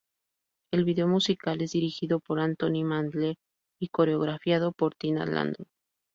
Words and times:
El 0.71 0.83
video 0.83 1.07
musical 1.07 1.61
es 1.61 1.73
dirigido 1.73 2.19
por 2.21 2.39
Anthony 2.39 2.83
Mandler 2.83 3.35
y 3.79 3.89
coreografiado 3.89 4.71
por 4.71 4.95
Tina 4.95 5.27
Landon. 5.27 5.67